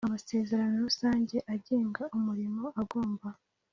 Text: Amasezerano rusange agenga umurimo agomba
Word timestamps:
Amasezerano 0.07 0.75
rusange 0.87 1.35
agenga 1.53 2.03
umurimo 2.17 2.63
agomba 2.81 3.27